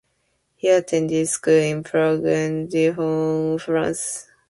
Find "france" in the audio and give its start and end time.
3.59-4.29